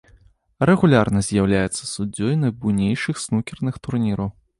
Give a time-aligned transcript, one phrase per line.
[0.67, 4.29] Рэгулярна з'яўляецца суддзёй найбуйнейшых снукерных турніраў.